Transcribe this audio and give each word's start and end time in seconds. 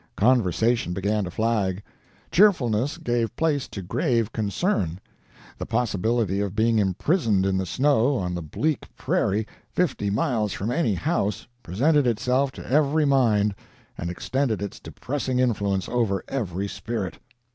Conversation 0.17 0.93
began 0.93 1.25
to 1.25 1.29
flag. 1.29 1.83
Cheerfulness 2.31 2.97
gave 2.97 3.35
place 3.35 3.67
to 3.67 3.83
grave 3.83 4.31
concern. 4.33 4.99
The 5.59 5.67
possibility 5.67 6.39
of 6.39 6.55
being 6.55 6.79
imprisoned 6.79 7.45
in 7.45 7.55
the 7.55 7.67
snow, 7.67 8.15
on 8.17 8.33
the 8.33 8.41
bleak 8.41 8.89
prairie, 8.97 9.45
fifty 9.69 10.09
miles 10.09 10.53
from 10.53 10.71
any 10.71 10.95
house, 10.95 11.45
presented 11.61 12.07
itself 12.07 12.51
to 12.53 12.67
every 12.67 13.05
mind, 13.05 13.53
and 13.95 14.09
extended 14.09 14.59
its 14.59 14.79
depressing 14.79 15.37
influence 15.37 15.87
over 15.87 16.23
every 16.27 16.67
spirit. 16.67 17.19